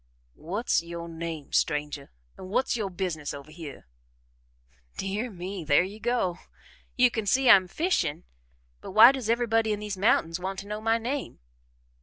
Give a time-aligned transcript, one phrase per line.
[0.41, 3.83] "What's yo' name, stranger, an' what's yo' business over hyeh?"
[4.97, 6.39] "Dear me, there you go!
[6.97, 8.23] You can see I'm fishing,
[8.79, 11.37] but why does everybody in these mountains want to know my name?"